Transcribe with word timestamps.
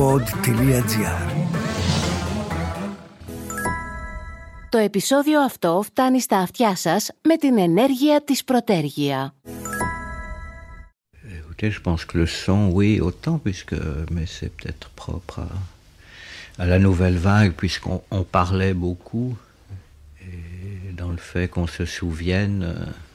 pod.gr 0.00 1.30
Το 4.70 4.78
επεισόδιο 4.78 5.40
αυτό 5.40 5.82
φτάνει 5.84 6.20
στα 6.20 6.38
αυτιά 6.38 6.76
σας 6.76 7.10
με 7.22 7.36
την 7.36 7.58
ενέργεια 7.58 8.24
της 8.24 8.44
Πρωτέργεια. 8.44 9.34
Écoutez, 11.24 11.70
je 11.70 11.80
pense 11.84 12.04
que 12.06 12.18
le 12.18 12.26
son, 12.26 12.70
oui, 12.76 13.00
autant, 13.00 13.38
puisque, 13.44 13.76
mais 14.14 14.26
c'est 14.36 14.52
peut-être 14.56 14.88
propre 15.02 15.38
à, 15.38 16.62
à 16.62 16.64
la 16.66 16.78
nouvelle 16.78 17.18
vague, 17.18 17.52
puisqu'on 17.52 18.02
on 18.10 18.22
parlait 18.22 18.74
beaucoup, 18.74 19.36
et 20.26 20.92
dans 21.00 21.10
le 21.10 21.22
fait 21.30 21.46
qu'on 21.48 21.66
se 21.66 21.84
souvienne. 21.84 22.62
euh, 22.62 23.09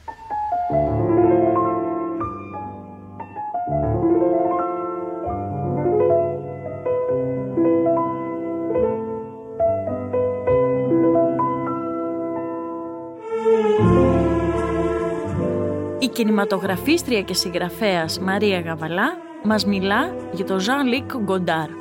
κινηματογραφίστρια 16.16 17.22
και 17.22 17.34
συγγραφέας 17.34 18.20
Μαρία 18.20 18.60
Γαβαλά 18.60 19.08
μας 19.42 19.64
μιλά 19.66 20.02
για 20.32 20.44
το 20.44 20.56
Jean-Luc 20.66 21.08
Godard. 21.28 21.74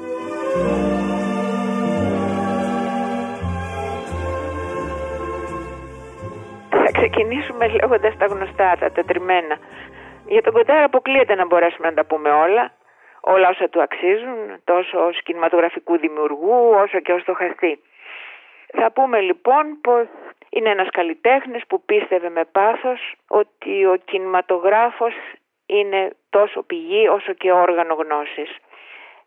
Θα 6.69 6.91
ξεκινήσουμε 6.91 7.67
λέγοντας 7.67 8.17
τα 8.17 8.25
γνωστά, 8.25 8.77
τα 8.79 8.91
τετριμένα. 8.91 9.55
Για 10.27 10.41
τον 10.41 10.53
Κοντάρα 10.53 10.83
αποκλείεται 10.83 11.35
να 11.35 11.45
μπορέσουμε 11.45 11.87
να 11.87 11.93
τα 11.93 12.05
πούμε 12.05 12.29
όλα, 12.29 12.71
όλα 13.21 13.49
όσα 13.49 13.69
του 13.69 13.81
αξίζουν, 13.81 14.37
τόσο 14.63 15.05
ως 15.07 15.21
κινηματογραφικού 15.23 15.97
δημιουργού, 15.97 16.57
όσο 16.83 16.99
και 16.99 17.11
ως 17.11 17.23
το 17.23 17.33
χαστή. 17.33 17.79
Θα 18.79 18.91
πούμε 18.91 19.19
λοιπόν 19.19 19.63
πως 19.81 20.05
είναι 20.49 20.69
ένας 20.69 20.89
καλλιτέχνης 20.89 21.67
που 21.67 21.81
πίστευε 21.85 22.29
με 22.29 22.45
πάθος 22.51 23.15
ότι 23.27 23.85
ο 23.85 23.95
κινηματογράφος 24.05 25.13
είναι 25.65 26.15
τόσο 26.29 26.63
πηγή 26.63 27.07
όσο 27.07 27.33
και 27.33 27.51
όργανο 27.51 27.93
γνώσης. 27.93 28.57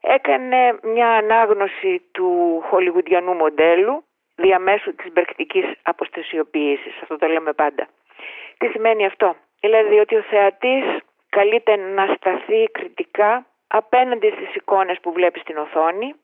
Έκανε 0.00 0.78
μια 0.82 1.08
ανάγνωση 1.08 2.02
του 2.12 2.60
χολιγουντιανού 2.68 3.34
μοντέλου 3.34 4.04
διαμέσου 4.36 4.94
της 4.94 5.12
μπερκτικής 5.12 5.64
αποστασιοποίησης. 5.82 7.02
Αυτό 7.02 7.16
το 7.16 7.26
λέμε 7.26 7.52
πάντα. 7.52 7.88
Τι 8.58 8.66
σημαίνει 8.66 9.06
αυτό; 9.06 9.36
Δηλαδή 9.60 9.98
ότι 9.98 10.16
ο 10.16 10.22
θεατής 10.22 10.84
καλείται 11.28 11.76
να 11.76 12.14
σταθεί 12.16 12.64
κριτικά 12.72 13.46
απέναντι 13.68 14.30
στις 14.30 14.54
εικόνες 14.54 15.00
που 15.00 15.12
βλέπει 15.12 15.38
στην 15.38 15.58
οθόνη, 15.58 16.14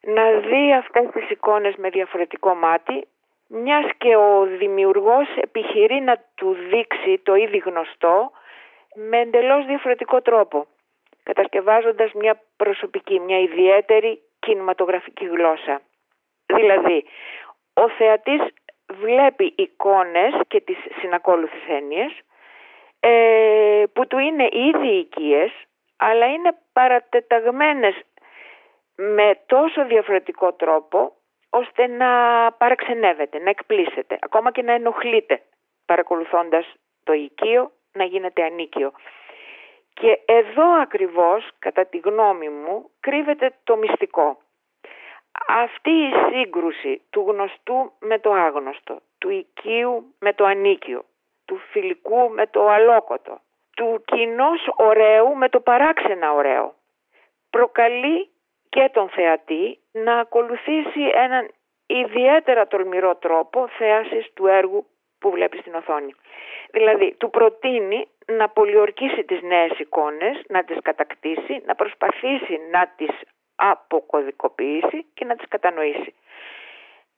να 0.00 0.30
δει 0.30 0.72
αυτές 0.72 1.06
τις 1.12 1.30
εικόνες 1.30 1.74
με 1.76 1.88
διαφορετικό 1.88 2.54
μάτι, 2.54 3.08
μιας 3.48 3.84
και 3.98 4.16
ο 4.16 4.46
δημιουργός 4.58 5.26
επιχειρεί 5.36 6.00
να 6.00 6.24
του 6.34 6.56
δείξει 6.70 7.18
το 7.22 7.34
ήδη 7.34 7.58
γνωστό 7.58 8.30
με 8.94 9.18
εντελώς 9.20 9.66
διαφορετικό 9.66 10.22
τρόπο, 10.22 10.66
κατασκευάζοντας 11.22 12.12
μια 12.12 12.40
προσωπική, 12.56 13.20
μια 13.20 13.38
ιδιαίτερη 13.38 14.22
κινηματογραφική 14.38 15.24
γλώσσα. 15.24 15.80
Δηλαδή, 16.46 17.04
ο 17.74 17.88
θεατής 17.88 18.40
βλέπει 19.00 19.52
εικόνες 19.56 20.34
και 20.48 20.60
τις 20.60 20.76
συνακόλουθες 21.00 21.62
έννοιες 21.68 22.12
ε, 23.00 23.84
που 23.92 24.06
του 24.06 24.18
είναι 24.18 24.48
ήδη 24.52 24.88
οικίες 24.88 25.52
αλλά 25.96 26.26
είναι 26.26 26.56
παρατεταγμένες 26.72 27.94
με 28.96 29.40
τόσο 29.46 29.84
διαφορετικό 29.86 30.52
τρόπο 30.52 31.12
ώστε 31.60 31.86
να 31.86 32.10
παραξενεύεται, 32.58 33.38
να 33.38 33.50
εκπλήσεται, 33.50 34.18
ακόμα 34.20 34.52
και 34.52 34.62
να 34.62 34.72
ενοχλείται 34.72 35.42
παρακολουθώντας 35.86 36.74
το 37.04 37.12
οικείο 37.12 37.72
να 37.92 38.04
γίνεται 38.04 38.42
ανίκιο. 38.44 38.92
Και 39.94 40.20
εδώ 40.24 40.80
ακριβώς, 40.80 41.48
κατά 41.58 41.86
τη 41.86 41.98
γνώμη 41.98 42.48
μου, 42.48 42.90
κρύβεται 43.00 43.54
το 43.64 43.76
μυστικό. 43.76 44.38
Αυτή 45.48 45.90
η 45.90 46.12
σύγκρουση 46.30 47.02
του 47.10 47.24
γνωστού 47.28 47.92
με 47.98 48.18
το 48.18 48.32
άγνωστο, 48.32 49.00
του 49.18 49.30
οικείου 49.30 50.14
με 50.18 50.32
το 50.32 50.44
ανίκιο, 50.44 51.04
του 51.44 51.56
φιλικού 51.70 52.30
με 52.30 52.46
το 52.46 52.68
αλόκοτο, 52.68 53.40
του 53.76 54.02
κοινώ 54.04 54.50
ωραίου 54.76 55.36
με 55.36 55.48
το 55.48 55.60
παράξενα 55.60 56.32
ωραίο, 56.32 56.74
προκαλεί 57.50 58.30
και 58.76 58.90
τον 58.92 59.08
θεατή 59.08 59.78
να 59.92 60.18
ακολουθήσει 60.18 61.02
έναν 61.14 61.50
ιδιαίτερα 61.86 62.66
τολμηρό 62.66 63.14
τρόπο 63.14 63.68
θέασης 63.78 64.32
του 64.34 64.46
έργου 64.46 64.86
που 65.18 65.30
βλέπει 65.30 65.58
στην 65.58 65.74
οθόνη. 65.74 66.14
Δηλαδή, 66.70 67.14
του 67.18 67.30
προτείνει 67.30 68.08
να 68.26 68.48
πολιορκήσει 68.48 69.24
τις 69.24 69.42
νέες 69.42 69.78
εικόνες, 69.78 70.42
να 70.48 70.64
τις 70.64 70.76
κατακτήσει, 70.82 71.62
να 71.66 71.74
προσπαθήσει 71.74 72.60
να 72.70 72.92
τις 72.96 73.10
αποκωδικοποιήσει 73.54 75.06
και 75.14 75.24
να 75.24 75.36
τις 75.36 75.48
κατανοήσει. 75.48 76.14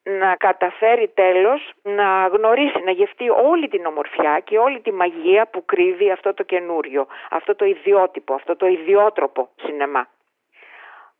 Να 0.03 0.37
καταφέρει 0.37 1.09
τέλος 1.09 1.73
να 1.83 2.27
γνωρίσει, 2.27 2.81
να 2.85 2.91
γευτεί 2.91 3.31
όλη 3.31 3.69
την 3.69 3.87
ομορφιά 3.87 4.41
και 4.45 4.59
όλη 4.59 4.81
τη 4.81 4.93
μαγεία 4.93 5.47
που 5.47 5.65
κρύβει 5.65 6.11
αυτό 6.11 6.35
το 6.35 6.43
καινούριο, 6.43 7.07
αυτό 7.31 7.55
το 7.55 7.65
ιδιότυπο, 7.65 8.35
αυτό 8.35 8.57
το 8.57 8.67
ιδιότροπο 8.67 9.49
σινεμά. 9.57 10.09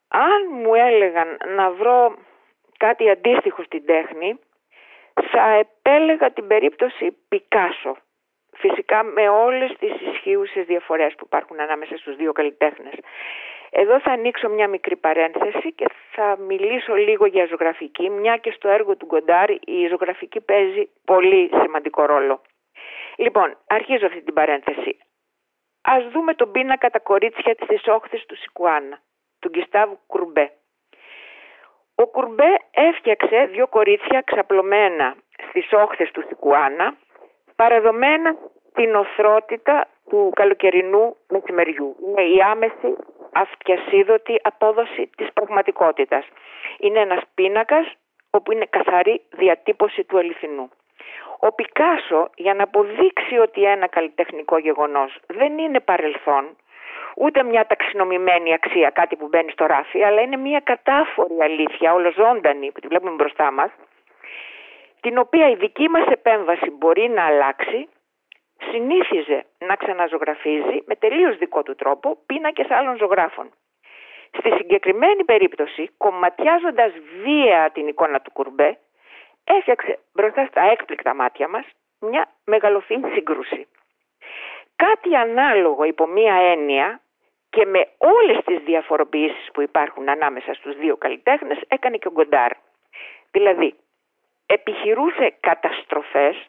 Αν 0.09 0.49
μου 0.51 0.75
έλεγαν 0.75 1.37
να 1.57 1.71
βρω 1.71 2.15
κάτι 2.77 3.11
αντίστοιχο 3.11 3.63
στην 3.63 3.87
τέχνη, 3.87 4.39
θα 5.31 5.51
επέλεγα 5.51 6.31
την 6.31 6.47
περίπτωση 6.47 7.17
Πικάσο. 7.29 7.97
Φυσικά 8.53 9.03
με 9.03 9.29
όλες 9.29 9.77
τις 9.79 9.93
ισχύουσες 10.01 10.67
διαφορές 10.67 11.15
που 11.15 11.25
υπάρχουν 11.27 11.61
ανάμεσα 11.61 11.97
στους 11.97 12.17
δύο 12.17 12.33
καλλιτέχνες. 12.33 12.95
Εδώ 13.71 14.01
θα 14.01 14.13
ανοίξω 14.13 14.49
μια 14.49 14.69
μικρή 14.69 14.97
παρένθεση 14.97 15.73
και 15.73 15.87
θα 16.11 16.37
μιλήσω 16.39 16.95
λίγο 16.95 17.27
για 17.27 17.47
ζωγραφική, 17.47 18.11
μια 18.11 18.37
και 18.37 18.51
στο 18.51 18.69
έργο 18.69 18.97
του 18.97 19.07
Γκοντάρ 19.07 19.51
η 19.51 19.87
ζωγραφική 19.89 20.41
παίζει 20.41 20.89
πολύ 21.05 21.51
σημαντικό 21.63 22.05
ρόλο. 22.05 22.43
Λοιπόν, 23.17 23.57
αρχίζω 23.67 24.07
αυτή 24.07 24.23
την 24.23 24.35
παρένθεση. 24.35 24.99
Ας 25.83 26.09
δούμε 26.09 26.35
τον 26.35 26.51
πίνακα 26.51 26.91
τα 26.91 26.99
κορίτσια 26.99 27.55
της 27.55 27.87
όχθης 27.87 28.27
του 28.27 28.37
Σικουάνα, 28.37 29.01
του 29.41 29.49
Γκιστάβου 29.49 29.99
Κουρμπέ. 30.07 30.53
Ο 31.95 32.07
Κουρμπέ 32.07 32.57
έφτιαξε 32.71 33.49
δύο 33.53 33.67
κορίτσια 33.67 34.21
ξαπλωμένα 34.21 35.17
στις 35.49 35.73
όχθες 35.73 36.11
του 36.11 36.25
Σικουάνα, 36.29 36.97
παραδομένα 37.57 38.37
την 38.75 38.95
οθρότητα 38.95 39.89
του 40.09 40.33
καλοκαιρινού 40.35 41.17
μεσημεριού. 41.29 41.97
Είναι 42.07 42.23
η 42.23 42.41
άμεση 42.41 42.97
αυτιασίδωτη 43.33 44.41
απόδοση 44.43 45.11
της 45.17 45.33
πραγματικότητας. 45.33 46.25
Είναι 46.79 47.01
ένας 47.01 47.23
πίνακας 47.35 47.97
όπου 48.31 48.53
είναι 48.53 48.67
καθαρή 48.71 49.23
διατύπωση 49.31 50.05
του 50.05 50.19
αληθινού. 50.19 50.71
Ο 51.39 51.53
Πικάσο 51.53 52.31
για 52.37 52.55
να 52.55 52.63
αποδείξει 52.63 53.39
ότι 53.39 53.63
ένα 53.63 53.87
καλλιτεχνικό 53.87 54.59
γεγονός 54.59 55.19
δεν 55.27 55.59
είναι 55.59 55.81
παρελθόν, 55.81 56.57
ούτε 57.21 57.43
μια 57.43 57.67
ταξινομημένη 57.67 58.53
αξία, 58.53 58.91
κάτι 58.91 59.17
που 59.17 59.29
μπαίνει 59.29 59.51
στο 59.51 59.67
ράφι, 59.67 60.03
αλλά 60.03 60.21
είναι 60.21 60.37
μια 60.37 60.61
κατάφορη 60.61 61.37
αλήθεια, 61.43 61.93
ολοζώντανη, 61.93 62.73
που 62.73 62.81
τη 62.81 62.87
βλέπουμε 62.87 63.11
μπροστά 63.11 63.51
μας, 63.53 63.71
την 65.01 65.19
οποία 65.19 65.49
η 65.51 65.55
δική 65.55 65.89
μας 65.89 66.07
επέμβαση 66.07 66.71
μπορεί 66.71 67.09
να 67.09 67.25
αλλάξει, 67.25 67.89
συνήθιζε 68.71 69.45
να 69.59 69.75
ξαναζωγραφίζει 69.77 70.83
με 70.87 70.95
τελείως 70.95 71.37
δικό 71.39 71.63
του 71.63 71.75
τρόπο 71.75 72.19
πίνακες 72.27 72.71
άλλων 72.71 72.97
ζωγράφων. 72.97 73.51
Στη 74.39 74.51
συγκεκριμένη 74.51 75.25
περίπτωση, 75.25 75.91
κομματιάζοντας 75.97 76.93
βία 77.23 77.71
την 77.73 77.89
εικόνα 77.89 78.21
του 78.21 78.31
Κουρμπέ, 78.33 78.79
έφτιαξε 79.45 79.99
μπροστά 80.13 80.47
στα 80.47 80.63
έκπληκτα 80.71 81.15
μάτια 81.15 81.49
μας 81.49 81.65
μια 82.01 82.29
μεγαλοφυή 82.45 83.01
σύγκρουση. 83.13 83.67
Κάτι 84.77 85.17
ανάλογο 85.17 85.85
υπό 85.85 86.07
μία 86.07 86.35
έννοια 86.35 87.01
και 87.51 87.67
με 87.67 87.89
όλες 87.99 88.39
τις 88.45 88.59
διαφοροποιήσεις 88.59 89.49
που 89.53 89.61
υπάρχουν 89.61 90.09
ανάμεσα 90.09 90.55
στους 90.55 90.77
δύο 90.77 90.97
καλλιτέχνες 90.97 91.59
έκανε 91.69 91.97
και 91.97 92.09
ο 92.09 92.11
Γκοντάρ. 92.11 92.53
Δηλαδή, 93.31 93.75
επιχειρούσε 94.47 95.35
καταστροφές, 95.41 96.47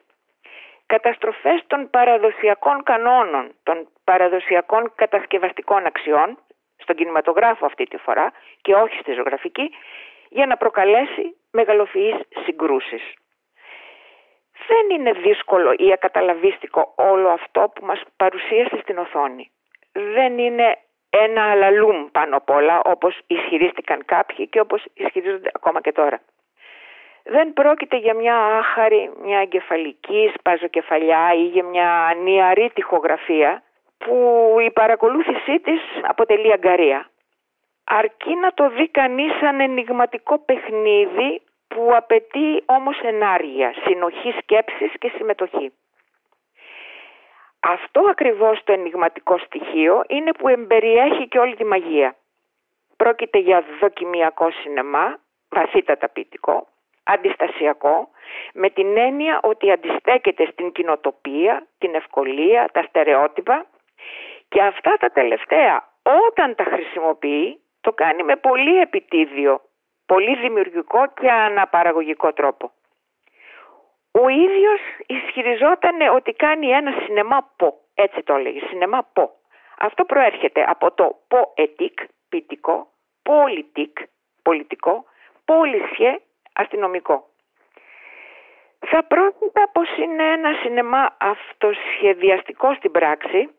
καταστροφές 0.85 1.63
των 1.67 1.89
παραδοσιακών 1.89 2.83
κανόνων, 2.83 3.51
των 3.63 3.87
παραδοσιακών 4.03 4.91
κατασκευαστικών 4.95 5.85
αξιών, 5.85 6.37
στον 6.77 6.95
κινηματογράφο 6.95 7.65
αυτή 7.65 7.85
τη 7.85 7.97
φορά 7.97 8.31
και 8.61 8.73
όχι 8.73 8.97
στη 8.99 9.13
ζωγραφική, 9.13 9.71
για 10.29 10.45
να 10.45 10.57
προκαλέσει 10.57 11.35
μεγαλοφυείς 11.51 12.15
συγκρούσεις. 12.43 13.13
Δεν 14.67 14.99
είναι 14.99 15.11
δύσκολο 15.11 15.73
ή 15.77 15.91
ακαταλαβίστικο 15.91 16.93
όλο 16.95 17.29
αυτό 17.29 17.71
που 17.75 17.85
μας 17.85 18.01
παρουσίασε 18.17 18.79
στην 18.81 18.97
οθόνη. 18.97 19.51
Δεν 19.91 20.37
είναι 20.37 20.77
ένα 21.09 21.43
αλαλούμ 21.43 22.07
πάνω 22.11 22.35
απ' 22.37 22.49
όλα 22.49 22.81
όπως 22.83 23.19
ισχυρίστηκαν 23.27 24.05
κάποιοι 24.05 24.47
και 24.47 24.59
όπως 24.59 24.85
ισχυρίζονται 24.93 25.49
ακόμα 25.53 25.81
και 25.81 25.91
τώρα. 25.91 26.21
Δεν 27.23 27.53
πρόκειται 27.53 27.97
για 27.97 28.13
μια 28.13 28.35
άχαρη, 28.35 29.11
μια 29.23 29.39
εγκεφαλική 29.39 30.31
σπαζοκεφαλιά 30.37 31.33
ή 31.33 31.43
για 31.43 31.63
μια 31.63 32.13
νιαρή 32.23 32.71
τυχογραφία 32.73 33.63
που 33.97 34.15
η 34.65 34.71
παρακολούθησή 34.71 35.59
της 35.59 35.81
αποτελεί 36.01 36.51
αγκαρία. 36.51 37.09
Αρκεί 37.83 38.35
να 38.35 38.53
το 38.53 38.69
δει 38.69 38.87
κανείς 38.87 39.37
σαν 39.39 39.59
ενηγματικό 39.59 40.39
παιχνίδι 40.39 41.41
που 41.67 41.89
απαιτεί 41.95 42.63
όμως 42.65 42.99
ενάργεια, 43.01 43.73
συνοχή 43.85 44.31
σκέψης 44.41 44.91
και 44.99 45.11
συμμετοχή. 45.15 45.71
Αυτό 47.59 48.01
ακριβώς 48.09 48.63
το 48.63 48.71
ενηγματικό 48.73 49.37
στοιχείο 49.37 50.03
είναι 50.07 50.31
που 50.31 50.47
εμπεριέχει 50.47 51.27
και 51.27 51.39
όλη 51.39 51.55
τη 51.55 51.65
μαγεία. 51.65 52.15
Πρόκειται 52.97 53.37
για 53.37 53.63
δοκιμιακό 53.79 54.51
σινεμά, 54.51 55.19
βαθύτατα 55.49 56.09
ποιητικό, 56.09 56.67
αντιστασιακό, 57.03 58.09
με 58.53 58.69
την 58.69 58.97
έννοια 58.97 59.39
ότι 59.43 59.71
αντιστέκεται 59.71 60.45
στην 60.51 60.71
κοινοτοπία, 60.71 61.67
την 61.77 61.95
ευκολία, 61.95 62.69
τα 62.73 62.81
στερεότυπα 62.81 63.65
και 64.49 64.61
αυτά 64.61 64.97
τα 64.99 65.09
τελευταία 65.09 65.89
όταν 66.27 66.55
τα 66.55 66.63
χρησιμοποιεί 66.63 67.59
το 67.81 67.91
κάνει 67.91 68.23
με 68.23 68.35
πολύ 68.35 68.79
επιτίδιο, 68.79 69.61
πολύ 70.05 70.35
δημιουργικό 70.35 71.07
και 71.21 71.31
αναπαραγωγικό 71.31 72.33
τρόπο. 72.33 72.71
Ο 74.11 74.27
ίδιος 74.29 74.79
ισχυριζόταν 75.05 76.01
ότι 76.15 76.33
κάνει 76.33 76.67
ένα 76.67 76.91
σινεμά 77.05 77.51
πο, 77.55 77.79
έτσι 77.93 78.23
το 78.23 78.35
έλεγε, 78.35 78.59
σινεμά 78.67 79.07
πο. 79.13 79.31
Αυτό 79.79 80.05
προέρχεται 80.05 80.63
από 80.67 80.91
το 80.91 81.15
ποετικ, 81.27 81.99
ποιητικό, 82.29 82.87
πολιτικ, 83.23 83.97
πολιτικό, 84.41 85.05
πόλισιε, 85.45 86.19
αστυνομικό. 86.53 87.27
Θα 88.79 89.03
πρόκειται 89.03 89.61
πως 89.71 89.97
είναι 89.97 90.23
ένα 90.23 90.53
σινεμά 90.61 91.15
αυτοσχεδιαστικό 91.19 92.73
στην 92.73 92.91
πράξη, 92.91 93.49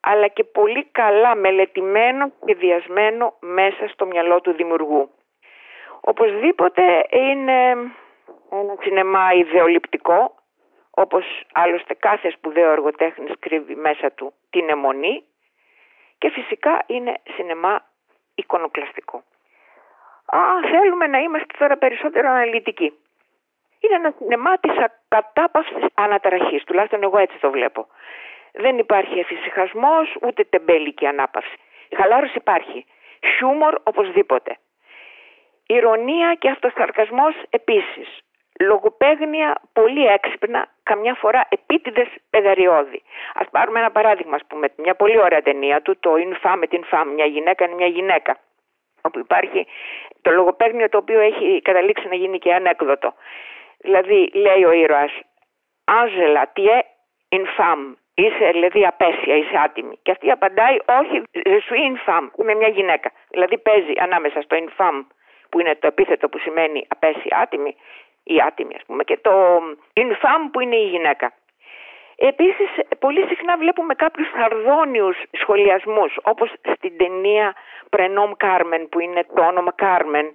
αλλά 0.00 0.28
και 0.28 0.44
πολύ 0.44 0.84
καλά 0.84 1.34
μελετημένο 1.34 2.32
και 2.44 2.54
διασμένο 2.54 3.34
μέσα 3.40 3.88
στο 3.88 4.06
μυαλό 4.06 4.40
του 4.40 4.52
δημιουργού. 4.52 5.10
Οπωσδήποτε 6.00 7.06
είναι 7.10 7.76
ένα 8.50 8.76
σινεμά 8.80 9.32
ιδεολειπτικό, 9.32 10.34
όπως 10.90 11.24
άλλωστε 11.52 11.94
κάθε 11.94 12.30
σπουδαίο 12.30 12.70
εργοτέχνης 12.70 13.32
κρύβει 13.38 13.74
μέσα 13.74 14.10
του 14.10 14.32
την 14.50 14.68
αιμονή 14.68 15.24
και 16.18 16.30
φυσικά 16.30 16.84
είναι 16.86 17.14
σινεμά 17.34 17.84
εικονοκλαστικό. 18.34 19.22
Αν 20.26 20.64
θέλουμε 20.70 21.06
να 21.06 21.18
είμαστε 21.18 21.54
τώρα 21.58 21.76
περισσότερο 21.76 22.28
αναλυτικοί. 22.28 22.92
Είναι 23.80 23.94
ένα 23.94 24.14
σινεμά 24.18 24.58
της 24.58 24.72
ακατάπαυσης 24.76 25.84
αναταραχής, 25.94 26.64
τουλάχιστον 26.64 27.02
εγώ 27.02 27.18
έτσι 27.18 27.38
το 27.40 27.50
βλέπω. 27.50 27.86
Δεν 28.52 28.78
υπάρχει 28.78 29.18
εφησυχασμός 29.18 30.16
ούτε 30.22 30.44
τεμπέλικη 30.44 31.06
ανάπαυση. 31.06 31.56
Η 31.88 31.96
χαλάρωση 31.96 32.36
υπάρχει. 32.36 32.86
Χιούμορ 33.36 33.74
οπωσδήποτε. 33.82 34.56
Ηρωνία 35.66 36.34
και 36.34 36.50
αυτοσαρκασμός 36.50 37.34
επίσης. 37.50 38.22
Λογοπαίγνια 38.60 39.60
πολύ 39.72 40.06
έξυπνα, 40.06 40.68
καμιά 40.82 41.14
φορά 41.14 41.46
επίτηδες 41.48 42.08
πεδαριώδη. 42.30 43.02
Ας 43.34 43.46
πάρουμε 43.50 43.78
ένα 43.78 43.90
παράδειγμα, 43.90 44.34
ας 44.34 44.44
πούμε, 44.48 44.68
μια 44.76 44.94
πολύ 44.94 45.18
ωραία 45.20 45.42
ταινία 45.42 45.82
του, 45.82 45.98
το 46.00 46.14
«Infam 46.14 46.54
με 46.58 46.66
την 46.66 46.84
Φάμ», 46.84 47.08
μια 47.08 47.24
γυναίκα 47.24 47.64
είναι 47.64 47.74
μια 47.74 47.86
γυναίκα 47.86 48.38
όπου 49.02 49.18
υπάρχει 49.18 49.66
το 50.22 50.30
λογοπαίγνιο 50.30 50.88
το 50.88 50.98
οποίο 50.98 51.20
έχει 51.20 51.60
καταλήξει 51.62 52.08
να 52.08 52.14
γίνει 52.14 52.38
και 52.38 52.54
ανέκδοτο. 52.54 53.14
Δηλαδή 53.78 54.30
λέει 54.34 54.64
ο 54.64 54.72
ήρωας 54.72 55.12
«Άζελα, 55.84 56.46
τι 56.52 56.64
ε, 56.66 56.78
infam, 57.28 57.94
είσαι 58.14 58.50
δηλαδή 58.52 58.86
απέσια, 58.86 59.36
είσαι 59.36 59.56
άτιμη». 59.64 59.98
Και 60.02 60.10
αυτή 60.10 60.30
απαντάει 60.30 60.76
«Όχι, 61.00 61.22
je 61.32 61.60
suis 61.68 61.82
infam, 61.92 62.24
είμαι 62.40 62.54
μια 62.54 62.68
γυναίκα». 62.68 63.10
Δηλαδή 63.30 63.58
παίζει 63.58 63.92
ανάμεσα 63.96 64.40
στο 64.40 64.56
infam 64.56 65.04
που 65.48 65.60
είναι 65.60 65.74
το 65.74 65.86
επίθετο 65.86 66.28
που 66.28 66.38
σημαίνει 66.38 66.86
απέσια 66.88 67.38
άτιμη 67.38 67.76
ή 68.34 68.36
άτιμη 68.46 68.74
ας 68.76 68.84
πούμε 68.86 69.02
και 69.04 69.18
το 69.22 69.32
infam 70.02 70.42
που 70.52 70.60
είναι 70.60 70.76
η 70.76 70.88
γυναίκα. 70.88 71.32
Επίσης 72.16 72.70
πολύ 72.98 73.26
συχνά 73.26 73.56
βλέπουμε 73.56 73.94
κάποιους 73.94 74.28
αρδόνιους 74.46 75.16
σχολιασμούς 75.40 76.18
όπως 76.22 76.52
στην 76.76 76.96
ταινία 76.96 77.54
Πρενόμ 77.90 78.32
Κάρμεν 78.36 78.88
που 78.88 79.00
είναι 79.00 79.24
το 79.34 79.42
όνομα 79.42 79.72
Κάρμεν 79.72 80.32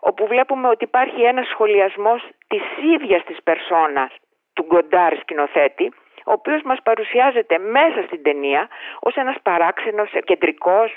όπου 0.00 0.26
βλέπουμε 0.26 0.68
ότι 0.68 0.84
υπάρχει 0.84 1.22
ένας 1.22 1.48
σχολιασμός 1.48 2.28
της 2.48 2.62
ίδιας 2.94 3.24
της 3.24 3.42
περσόνας 3.42 4.10
του 4.52 4.62
Γκοντάρ 4.62 5.18
σκηνοθέτη 5.18 5.92
ο 6.24 6.32
οποίος 6.32 6.62
μας 6.62 6.78
παρουσιάζεται 6.82 7.58
μέσα 7.58 8.02
στην 8.06 8.22
ταινία 8.22 8.68
ως 9.00 9.14
ένας 9.14 9.36
παράξενος, 9.42 10.10
κεντρικός, 10.24 10.96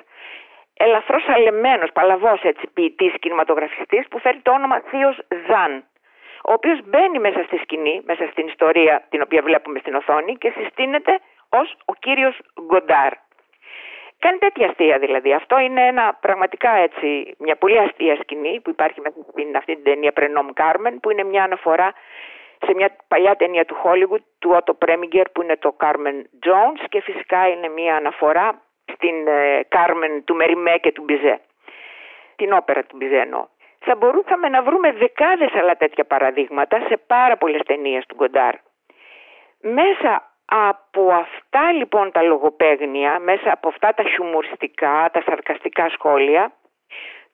ελαφρώς 0.73 1.27
αλεμένος, 1.27 1.91
παλαβός 1.91 2.41
έτσι 2.41 2.67
ποιητής 2.73 3.13
κινηματογραφιστής 3.19 4.07
που 4.07 4.19
φέρει 4.19 4.39
το 4.41 4.51
όνομα 4.51 4.79
Θείος 4.79 5.17
Ζαν 5.47 5.83
ο 6.47 6.51
οποίος 6.53 6.79
μπαίνει 6.85 7.19
μέσα 7.19 7.43
στη 7.43 7.57
σκηνή, 7.57 8.01
μέσα 8.05 8.27
στην 8.31 8.47
ιστορία 8.47 9.05
την 9.09 9.21
οποία 9.21 9.41
βλέπουμε 9.41 9.79
στην 9.79 9.95
οθόνη 9.95 10.33
και 10.35 10.53
συστήνεται 10.57 11.19
ως 11.49 11.77
ο 11.85 11.93
κύριος 11.93 12.39
Γκοντάρ. 12.61 13.13
Κάνει 14.19 14.37
τέτοια 14.37 14.67
αστεία 14.67 14.97
δηλαδή. 14.99 15.33
Αυτό 15.33 15.59
είναι 15.59 15.87
ένα 15.87 16.17
πραγματικά 16.21 16.71
έτσι, 16.71 17.35
μια 17.37 17.55
πολύ 17.55 17.79
αστεία 17.79 18.15
σκηνή 18.15 18.59
που 18.63 18.69
υπάρχει 18.69 19.01
μέσα 19.01 19.15
στην 19.31 19.55
αυτή 19.55 19.75
την 19.75 19.83
ταινία 19.83 20.11
Πρενόμ 20.11 20.47
Κάρμεν 20.53 20.99
που 20.99 21.09
είναι 21.11 21.23
μια 21.23 21.43
αναφορά 21.43 21.93
σε 22.65 22.73
μια 22.73 22.95
παλιά 23.07 23.35
ταινία 23.35 23.65
του 23.65 23.75
Hollywood 23.83 24.23
του 24.39 24.51
Ότο 24.55 24.73
Πρέμιγκερ 24.73 25.29
που 25.29 25.41
είναι 25.41 25.57
το 25.57 25.75
Carmen 25.79 26.17
Jones 26.45 26.85
και 26.89 27.01
φυσικά 27.01 27.47
είναι 27.47 27.67
μια 27.69 27.95
αναφορά 27.95 28.61
στην 28.93 29.15
Carmen 29.69 30.21
του 30.25 30.35
Μεριμέ 30.35 30.77
και 30.77 30.91
του 30.91 31.03
Μπιζέ. 31.03 31.39
Την 32.35 32.53
όπερα 32.53 32.83
του 32.83 32.95
Μπιζέ 32.97 33.17
εννοώ. 33.17 33.47
Θα 33.87 33.95
μπορούσαμε 33.95 34.49
να 34.49 34.61
βρούμε 34.61 34.91
δεκάδες 34.91 35.53
άλλα 35.53 35.75
τέτοια 35.75 36.03
παραδείγματα 36.03 36.79
σε 36.87 36.97
πάρα 37.07 37.37
πολλές 37.37 37.61
ταινίες 37.65 38.05
του 38.05 38.15
Γκοντάρ. 38.15 38.55
Μέσα 39.61 40.11
από 40.45 41.11
αυτά 41.11 41.71
λοιπόν 41.71 42.11
τα 42.11 42.21
λογοπαίγνια, 42.21 43.19
μέσα 43.19 43.51
από 43.51 43.67
αυτά 43.67 43.93
τα 43.93 44.03
χιουμοριστικά, 44.03 45.09
τα 45.13 45.21
σαρκαστικά 45.21 45.89
σχόλια, 45.89 46.51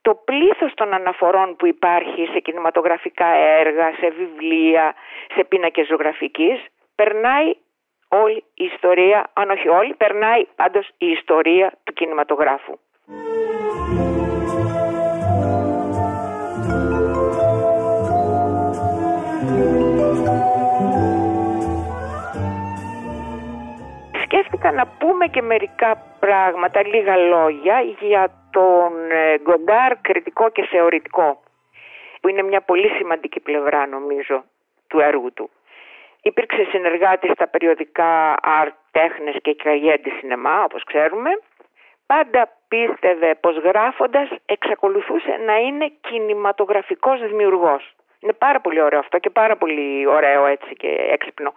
το 0.02 0.16
πλήθος 0.16 0.74
των 0.74 0.94
αναφορών 0.94 1.56
που 1.56 1.66
υπάρχει 1.66 2.26
σε 2.32 2.40
κινηματογραφικά 2.40 3.28
έργα, 3.60 3.94
σε 4.00 4.10
βιβλία, 4.10 4.94
σε 5.36 5.44
πίνακες 5.44 5.88
ζωγραφικής, 5.88 6.66
περνάει 6.96 7.54
όλη 8.08 8.44
η 8.54 8.64
ιστορία, 8.64 9.30
αν 9.34 9.50
όχι 9.50 9.68
όλη, 9.68 9.94
περνάει 9.94 10.46
πάντως 10.56 10.90
η 10.98 11.08
ιστορία 11.08 11.74
του 11.84 11.94
κινηματογράφου. 11.94 12.78
Σκέφτηκα 24.62 24.72
να 24.72 24.88
πούμε 25.00 25.28
και 25.28 25.42
μερικά 25.42 26.04
πράγματα, 26.20 26.88
λίγα 26.88 27.16
λόγια 27.18 27.82
για 28.00 28.32
τον 28.52 29.12
ε, 29.12 29.38
Γκοντάρ 29.38 29.98
κριτικό 30.02 30.50
και 30.50 30.64
θεωρητικό 30.64 31.42
που 32.22 32.28
είναι 32.28 32.44
μια 32.44 32.62
πολύ 32.62 32.90
σημαντική 32.98 33.40
πλευρά 33.40 33.88
νομίζω 33.88 34.44
του 34.88 35.00
έργου 35.00 35.34
του. 35.34 35.50
Υπήρξε 36.22 36.64
συνεργάτης 36.70 37.32
στα 37.32 37.48
περιοδικά 37.48 38.36
Art, 38.62 38.76
Τέχνες 38.92 39.36
και 39.42 39.56
Καγέντη 39.64 40.10
Σινεμά 40.20 40.64
όπως 40.64 40.84
ξέρουμε. 40.84 41.30
Πάντα 42.06 42.50
πίστευε 42.68 43.36
πως 43.36 43.56
γράφοντας 43.58 44.30
εξακολουθούσε 44.46 45.34
να 45.46 45.56
είναι 45.58 45.92
κινηματογραφικός 46.02 47.20
δημιουργός. 47.22 47.94
Είναι 48.20 48.34
πάρα 48.34 48.60
πολύ 48.60 48.82
ωραίο 48.82 49.00
αυτό 49.00 49.18
και 49.18 49.30
πάρα 49.30 49.56
πολύ 49.56 50.08
ωραίο 50.08 50.46
έτσι 50.46 50.74
και 50.76 50.88
έξυπνο 51.12 51.54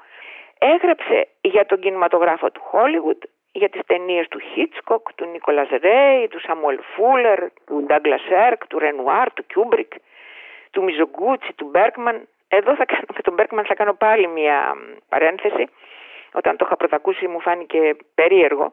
έγραψε 0.72 1.28
για 1.40 1.66
τον 1.66 1.78
κινηματογράφο 1.80 2.50
του 2.50 2.60
Χόλιγουντ, 2.60 3.22
για 3.52 3.68
τις 3.68 3.80
ταινίες 3.86 4.28
του 4.28 4.40
Χίτσκοκ, 4.40 5.12
του 5.14 5.24
Νίκολας 5.26 5.68
Ρέι, 5.68 6.28
του 6.28 6.40
Σάμουελ 6.40 6.78
Φούλερ, 6.94 7.38
του 7.66 7.82
Ντάγκλας 7.86 8.18
Σερκ, 8.18 8.66
του 8.66 8.78
Ρενουάρ, 8.78 9.32
του 9.32 9.46
Κιούμπρικ, 9.46 9.92
του 10.70 10.82
Μιζογκούτσι, 10.82 11.52
του 11.52 11.68
Μπέργκμαν. 11.70 12.28
Εδώ 12.48 12.74
θα 12.74 12.84
κάνω, 12.84 13.04
με 13.14 13.22
τον 13.22 13.34
Μπέργκμαν 13.34 13.64
θα 13.64 13.74
κάνω 13.74 13.94
πάλι 13.94 14.26
μια 14.28 14.74
παρένθεση. 15.08 15.64
Όταν 16.32 16.56
το 16.56 16.64
είχα 16.66 16.76
πρωτακούσει 16.76 17.26
μου 17.26 17.40
φάνηκε 17.40 17.96
περίεργο. 18.14 18.72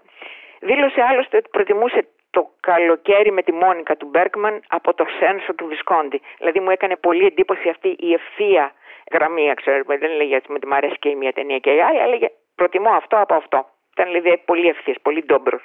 Δήλωσε 0.60 1.02
άλλωστε 1.02 1.38
ότι 1.38 1.50
προτιμούσε 1.52 2.08
το 2.32 2.50
καλοκαίρι 2.60 3.32
με 3.32 3.42
τη 3.44 3.52
Μόνικα 3.52 3.96
του 3.98 4.06
Μπέργκμαν 4.06 4.64
από 4.68 4.94
το 4.94 5.06
Senso 5.20 5.54
του 5.54 5.66
Βισκόντι. 5.66 6.22
Δηλαδή 6.38 6.60
μου 6.60 6.70
έκανε 6.70 6.96
πολύ 6.96 7.26
εντύπωση 7.26 7.70
αυτή 7.70 7.96
η 8.00 8.14
ευθεία 8.14 8.74
γραμμή, 9.12 9.54
ξέρω, 9.56 9.84
δεν 9.86 10.04
έλεγε 10.04 10.36
έτσι 10.36 10.52
ότι 10.52 10.68
μου 10.68 10.76
αρέσει 10.76 10.98
και 11.00 11.10
η 11.10 11.16
μία 11.16 11.34
ταινία 11.34 11.60
και 11.60 11.74
η 11.74 11.82
άλλη, 11.82 12.00
έλεγε 12.00 12.28
προτιμώ 12.56 12.90
αυτό 12.90 13.18
από 13.18 13.34
αυτό. 13.34 13.66
Ήταν 13.92 14.08
δηλαδή 14.08 14.42
πολύ 14.46 14.68
ευθύς, 14.68 15.02
πολύ 15.02 15.24
ντόμπρος. 15.26 15.64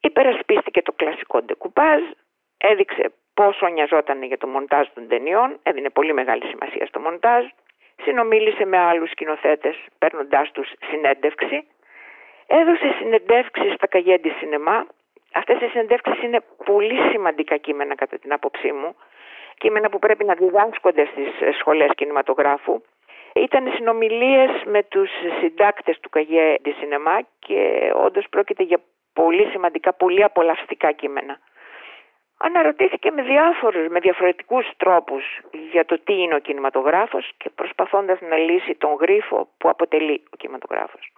υπερασπίστηκε 0.00 0.82
το 0.82 0.92
κλασικό 0.92 1.42
ντεκουπάζ, 1.42 2.00
έδειξε 2.58 3.12
πόσο 3.34 3.66
νοιαζόταν 3.68 4.22
για 4.22 4.38
το 4.38 4.46
μοντάζ 4.46 4.86
των 4.94 5.08
ταινιών, 5.08 5.58
έδινε 5.62 5.90
πολύ 5.90 6.12
μεγάλη 6.12 6.44
σημασία 6.46 6.86
στο 6.86 7.00
μοντάζ, 7.00 7.44
συνομίλησε 8.02 8.64
με 8.64 8.78
άλλους 8.78 9.10
σκηνοθέτες 9.10 9.76
παίρνοντάς 9.98 10.50
τους 10.50 10.72
συνέντευξη, 10.90 11.66
έδωσε 12.46 12.94
συνεντεύξεις 12.98 13.74
στα 13.74 13.86
Καγέντη 13.86 14.28
Σινεμά. 14.38 14.86
Αυτές 15.32 15.60
οι 15.60 15.66
συνεντεύξεις 15.66 16.22
είναι 16.22 16.40
πολύ 16.64 17.10
σημαντικά 17.10 17.56
κείμενα 17.56 17.94
κατά 17.94 18.18
την 18.18 18.32
άποψή 18.32 18.72
μου, 18.72 18.96
κείμενα 19.58 19.88
που 19.88 19.98
πρέπει 19.98 20.24
να 20.24 20.34
διδάσκονται 20.34 21.04
στις 21.04 21.56
σχολές 21.58 21.90
κινηματογράφου. 21.94 22.82
Ήταν 23.34 23.72
συνομιλίες 23.74 24.50
με 24.64 24.82
τους 24.82 25.10
συντάκτες 25.40 26.00
του 26.00 26.08
Καγέντη 26.08 26.70
Σινεμά 26.78 27.18
και 27.38 27.90
όντως 27.94 28.26
πρόκειται 28.30 28.62
για 28.62 28.80
πολύ 29.12 29.48
σημαντικά, 29.50 29.92
πολύ 29.92 30.24
απολαυστικά 30.24 30.92
κείμενα 30.92 31.38
αναρωτήθηκε 32.38 33.10
με 33.10 33.22
διάφορους, 33.22 33.88
με 33.88 34.00
διαφορετικούς 34.00 34.66
τρόπους 34.76 35.24
για 35.72 35.84
το 35.84 35.98
τι 36.04 36.12
είναι 36.22 36.34
ο 36.34 36.38
κινηματογράφος 36.38 37.30
και 37.36 37.50
προσπαθώντας 37.50 38.20
να 38.20 38.36
λύσει 38.36 38.74
τον 38.74 38.94
γρίφο 38.94 39.48
που 39.58 39.68
αποτελεί 39.68 40.22
ο 40.30 40.36
κινηματογράφος. 40.36 41.12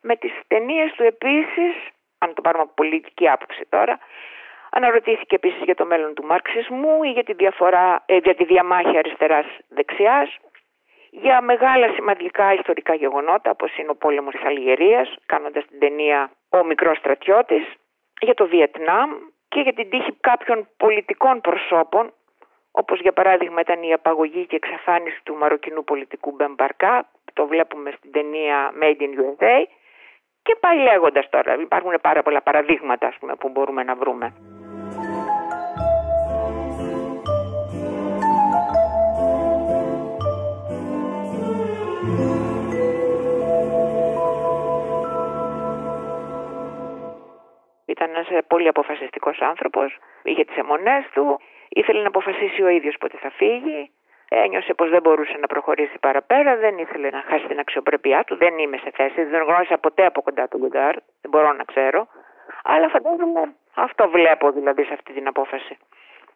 Με 0.00 0.16
τις 0.16 0.32
ταινίες 0.48 0.92
του 0.92 1.02
επίσης, 1.02 1.74
αν 2.22 2.34
το 2.34 2.40
πάρουμε 2.40 2.62
από 2.62 2.72
πολιτική 2.74 3.28
άποψη 3.28 3.66
τώρα, 3.68 3.98
αναρωτήθηκε 4.70 5.34
επίσης 5.34 5.62
για 5.62 5.74
το 5.74 5.86
μέλλον 5.86 6.14
του 6.14 6.24
μαρξισμού 6.24 7.02
ή 7.02 7.10
για 7.10 7.24
τη, 7.24 7.32
διαφορά, 7.32 8.02
ε, 8.06 8.16
για 8.16 8.34
τη 8.34 8.44
διαμάχη 8.44 8.98
αριστεράς-δεξιάς, 8.98 10.36
για 11.10 11.40
μεγάλα 11.40 11.92
σημαντικά 11.92 12.54
ιστορικά 12.54 12.94
γεγονότα 12.94 13.50
όπως 13.50 13.76
είναι 13.76 13.90
ο 13.90 13.94
πόλεμος 13.94 14.34
της 14.34 14.44
Αλγερίας, 14.44 15.16
κάνοντας 15.26 15.64
την 15.66 15.78
ταινία 15.78 16.30
«Ο 16.48 16.64
μικρός 16.64 16.96
στρατιώτης», 16.98 17.64
για 18.20 18.34
το 18.34 18.46
Βιετνάμ, 18.46 19.10
και 19.48 19.60
για 19.60 19.72
την 19.72 19.90
τύχη 19.90 20.12
κάποιων 20.20 20.68
πολιτικών 20.76 21.40
προσώπων, 21.40 22.12
όπως 22.70 23.00
για 23.00 23.12
παράδειγμα 23.12 23.60
ήταν 23.60 23.82
η 23.82 23.92
απαγωγή 23.92 24.46
και 24.46 24.56
εξαφάνιση 24.56 25.20
του 25.22 25.34
μαροκινού 25.34 25.84
πολιτικού 25.84 26.30
Μπεμπαρκά, 26.30 27.08
το 27.32 27.46
βλέπουμε 27.46 27.90
στην 27.96 28.12
ταινία 28.12 28.72
Made 28.80 29.00
in 29.00 29.12
USA, 29.22 29.56
και 30.42 30.56
πάει 30.60 30.78
λέγοντας 30.78 31.28
τώρα, 31.30 31.60
υπάρχουν 31.60 31.94
πάρα 32.02 32.22
πολλά 32.22 32.42
παραδείγματα 32.42 33.12
πούμε, 33.20 33.34
που 33.36 33.48
μπορούμε 33.48 33.82
να 33.82 33.94
βρούμε. 33.94 34.34
Ήταν 47.86 48.10
ένας 48.10 48.28
ε, 48.28 48.38
πολύ 48.46 48.68
αποφασιστικός 48.68 49.40
άνθρωπος, 49.40 49.98
είχε 50.22 50.44
τις 50.44 50.56
αιμονές 50.56 51.04
του, 51.14 51.40
ήθελε 51.68 52.00
να 52.00 52.08
αποφασίσει 52.08 52.62
ο 52.62 52.68
ίδιος 52.68 52.96
πότε 53.00 53.16
θα 53.16 53.30
φύγει, 53.30 53.90
ένιωσε 54.30 54.74
πως 54.74 54.90
δεν 54.90 55.02
μπορούσε 55.02 55.36
να 55.40 55.46
προχωρήσει 55.46 55.98
παραπέρα, 56.00 56.56
δεν 56.56 56.78
ήθελε 56.78 57.08
να 57.10 57.22
χάσει 57.28 57.46
την 57.46 57.58
αξιοπρέπειά 57.58 58.24
του, 58.24 58.36
δεν 58.36 58.58
είμαι 58.58 58.76
σε 58.76 58.90
θέση, 58.94 59.24
δεν 59.24 59.42
γνώρισα 59.42 59.78
ποτέ 59.78 60.06
από 60.06 60.22
κοντά 60.22 60.48
τον 60.48 60.60
Γκοντάρ, 60.60 60.94
δεν 61.20 61.30
μπορώ 61.30 61.52
να 61.52 61.64
ξέρω, 61.64 62.06
αλλά 62.62 62.88
φαντάζομαι 62.88 63.54
αυτό 63.74 64.08
βλέπω 64.08 64.50
δηλαδή 64.50 64.84
σε 64.84 64.92
αυτή 64.92 65.12
την 65.12 65.26
απόφαση. 65.26 65.76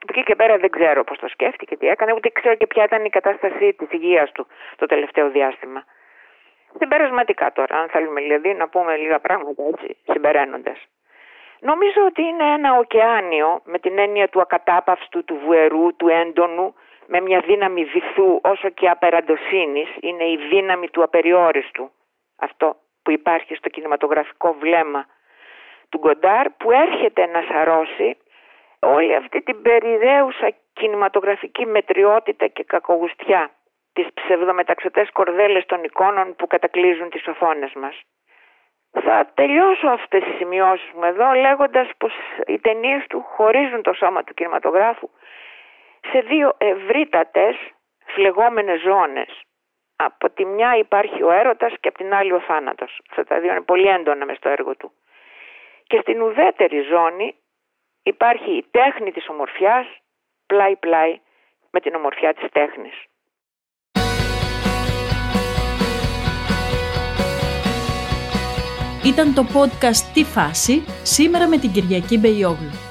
Από 0.03 0.13
εκεί 0.13 0.23
και 0.23 0.35
πέρα 0.35 0.57
δεν 0.57 0.71
ξέρω 0.71 1.05
πώ 1.05 1.17
το 1.19 1.29
σκέφτηκε, 1.29 1.77
τι 1.77 1.87
έκανε, 1.89 2.13
ούτε 2.13 2.29
ξέρω 2.29 2.55
και 2.55 2.67
ποια 2.67 2.85
ήταν 2.85 3.05
η 3.05 3.11
κατάσταση 3.11 3.73
της 3.73 3.89
υγείας 3.91 4.33
του 4.33 4.47
το 4.77 4.87
τελευταίο 4.87 5.31
διάστημα. 5.31 5.85
Συμπερασματικά 6.79 7.53
τώρα, 7.53 7.77
αν 7.79 7.89
θέλουμε 7.89 8.21
δηλαδή 8.21 8.55
να 8.55 8.69
πούμε 8.69 8.97
λίγα 8.97 9.19
πράγματα 9.19 9.63
έτσι, 9.63 9.97
συμπεραίνοντας. 10.13 10.79
Νομίζω 11.61 12.05
ότι 12.07 12.23
είναι 12.23 12.45
ένα 12.45 12.79
ωκεάνιο 12.79 13.61
με 13.65 13.79
την 13.79 13.99
έννοια 13.99 14.29
του 14.29 14.41
ακατάπαυστου, 14.41 15.25
του 15.25 15.41
βουερού, 15.45 15.97
του 15.97 16.09
έντονου, 16.09 16.75
με 17.07 17.21
μια 17.21 17.41
δύναμη 17.41 17.85
βυθού 17.85 18.41
όσο 18.43 18.69
και 18.69 18.89
απεραντοσύνης, 18.89 19.89
είναι 20.01 20.25
η 20.25 20.37
δύναμη 20.37 20.89
του 20.89 21.03
απεριόριστου. 21.03 21.91
Αυτό 22.37 22.77
που 23.03 23.11
υπάρχει 23.11 23.55
στο 23.55 23.69
κινηματογραφικό 23.69 24.57
βλέμμα 24.61 25.07
του 25.89 25.99
Γκοντάρ 25.99 26.51
που 26.51 26.71
έρχεται 26.71 27.27
να 27.27 27.43
σαρώσει 27.43 28.17
όλη 28.79 29.15
αυτή 29.15 29.43
την 29.43 29.63
περιραίουσα 29.63 30.55
κινηματογραφική 30.73 31.67
μετριότητα 31.67 32.47
και 32.47 32.65
κακογουστιά 32.65 33.51
τις 33.93 34.07
ψευδομεταξωτές 34.15 35.11
κορδέλες 35.13 35.67
των 35.67 35.85
εικόνων 35.85 36.37
που 36.37 36.47
κατακλείζουν 36.47 37.11
τις 37.11 37.27
οθόνες 37.27 37.73
μας. 37.73 38.01
Θα 38.91 39.31
τελειώσω 39.35 39.89
αυτές 39.89 40.25
τις 40.25 40.37
σημειώσεις 40.37 40.91
μου 40.95 41.05
εδώ 41.05 41.33
λέγοντας 41.33 41.89
πως 41.99 42.13
οι 42.47 42.59
ταινίες 42.59 43.07
του 43.09 43.21
χωρίζουν 43.21 43.83
το 43.83 43.93
σώμα 43.93 44.25
του 44.25 44.35
κινηματογράφου 44.35 45.11
σε 46.11 46.21
δύο 46.21 46.55
ευρύτατες 46.59 47.57
φλεγόμενες 48.07 48.81
ζώνες. 48.81 49.43
Από 49.97 50.31
τη 50.31 50.45
μια 50.45 50.77
υπάρχει 50.77 51.23
ο 51.23 51.31
έρωτας 51.31 51.73
και 51.81 51.89
από 51.89 51.99
την 51.99 52.15
άλλη 52.15 52.33
ο 52.33 52.41
θάνατος. 52.41 53.01
Αυτά 53.11 53.25
τα 53.25 53.41
δύο 53.41 53.51
είναι 53.51 53.61
πολύ 53.61 53.89
έντονα 53.89 54.25
μες 54.25 54.37
στο 54.37 54.49
έργο 54.49 54.77
του. 54.77 54.93
Και 55.87 55.99
στην 56.01 56.23
ουδέτερη 56.23 56.81
ζώνη 56.81 57.35
υπάρχει 58.03 58.51
η 58.51 58.67
τέχνη 58.71 59.13
της 59.13 59.29
ομορφιάς 59.29 59.87
πλάι-πλάι 60.47 61.21
με 61.71 61.81
την 61.81 61.95
ομορφιά 61.95 62.35
της 62.35 62.51
τέχνης. 62.53 63.05
Ήταν 69.05 69.35
το 69.35 69.43
podcast 69.43 70.13
«Τι 70.15 70.25
φάση» 70.25 70.85
σήμερα 71.03 71.49
με 71.49 71.59
την 71.59 71.71
Κυριακή 71.73 72.19
Μπεϊόγλου. 72.19 72.84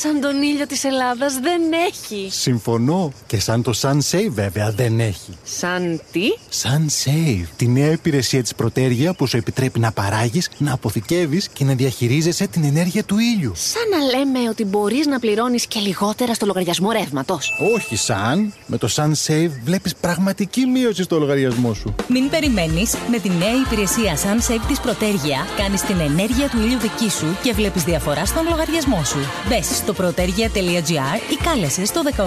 Σαν 0.00 0.20
τον 0.20 0.42
ήλιο 0.42 0.66
της 0.66 0.84
Ελλάδας 0.84 1.34
δεν 1.34 1.62
έχει. 1.88 2.28
Συμφωνώ. 2.30 3.12
Και 3.26 3.40
σαν 3.40 3.62
το 3.62 3.72
SunSave 3.80 4.30
βέβαια 4.30 4.70
δεν 4.70 5.00
έχει. 5.00 5.36
Σαν 5.42 6.00
τι; 6.12 6.22
SunSave. 6.62 7.46
Τη 7.56 7.68
νέα 7.68 7.90
υπηρεσία 7.90 8.42
της 8.42 8.54
Πρωτέργεια 8.54 9.14
που 9.14 9.26
σου 9.26 9.36
επιτρέπει 9.36 9.78
να 9.78 9.92
παράγεις, 9.92 10.50
να 10.58 10.72
αποθηκεύεις 10.72 11.48
και 11.48 11.64
να 11.64 11.74
διαχειρίζεσαι 11.74 12.46
την 12.46 12.64
ενέργεια 12.64 13.04
του 13.04 13.18
ήλιου. 13.18 13.52
Σαν 13.54 13.82
να 13.88 14.18
λέμε 14.18 14.48
ότι 14.48 14.64
μπορείς 14.64 15.06
να 15.06 15.18
πληρώνεις 15.18 15.66
και 15.66 15.80
λιγότερα 15.80 16.34
στο 16.34 16.46
λογαριασμό 16.46 16.90
ρεύματος. 16.90 17.52
Όχι 17.74 17.96
σαν. 17.96 18.52
Με 18.66 18.76
το 18.78 18.88
SunSave 18.96 19.50
βλέπεις 19.64 19.94
πραγματική 19.94 20.66
μείωση 20.66 21.02
στο 21.02 21.18
λογαριασμό 21.18 21.74
σου. 21.74 21.94
Μην 22.08 22.30
περιμένεις. 22.30 22.94
Με 23.10 23.18
τη 23.18 23.28
νέα 23.28 23.56
υπηρεσία 23.66 24.16
SunSave 24.16 24.64
της 24.68 24.80
Πρωτέργεια 24.80 25.46
κάνεις 25.56 25.82
την 25.82 26.00
ενέργεια 26.00 26.48
του 26.48 26.58
ήλιου 26.58 26.78
δική 26.78 27.10
σου 27.10 27.36
και 27.42 27.52
βλέπεις 27.52 27.82
διαφορά 27.82 28.26
στον 28.26 28.44
λογαριασμό 28.48 29.04
σου. 29.04 29.18
Μπες 29.48 29.82
στο 29.92 30.02
πρωτέργεια.gr 30.02 31.32
ή 31.32 31.36
κάλεσε 31.42 31.84
στο 31.84 32.02
18311. 32.16 32.22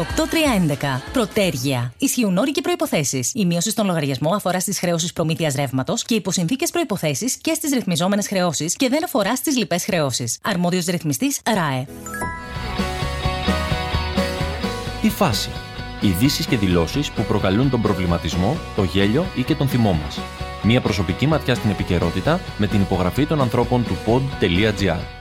Πρωτέργεια. 1.12 1.94
Ισχύουν 1.98 2.38
όροι 2.38 2.52
και 2.52 2.62
προποθέσει. 2.62 3.30
Η 3.34 3.46
μείωση 3.46 3.70
στον 3.70 3.86
λογαριασμό 3.86 4.34
αφορά 4.34 4.60
στις 4.60 4.80
χρεώσεις 4.80 5.14
προμήθειας 5.14 5.56
ρεύματος 5.56 6.04
και 6.04 6.16
υποσυνθήκες 6.16 6.70
προποθέσει 6.70 7.34
και 7.42 7.54
στις 7.54 7.72
ρυθμιζόμενες 7.74 8.28
χρεώσεις 8.28 8.76
και 8.76 8.90
δεν 8.90 9.04
αφορά 9.04 9.36
στις 9.36 9.58
λοιπές 9.58 9.84
χρεώσεις. 9.84 10.38
Αρμόδιος 10.42 10.86
ρυθμιστής 10.86 11.42
ΡΑΕ. 11.54 11.86
Η 15.02 15.10
φάση. 15.10 15.50
Ειδήσεις 16.02 16.46
και 16.46 16.58
δηλώσεις 16.58 17.12
που 17.12 17.24
προκαλούν 17.24 17.70
τον 17.70 17.82
προβληματισμό, 17.82 18.58
το 18.76 18.84
γέλιο 18.84 19.26
ή 19.36 19.42
και 19.42 19.56
τον 19.56 19.68
θυμό 19.68 20.00
μας. 20.04 20.20
Μία 20.64 20.82
προσωπική 20.82 21.28
ματιά 21.28 21.56
στην 21.56 21.70
επικαιρότητα 21.70 22.40
με 22.58 22.68
την 22.68 22.82
υπογραφή 22.82 23.26
των 23.26 23.42
ανθρώπων 23.42 23.84
του 23.84 23.98
pod.gr. 24.06 25.21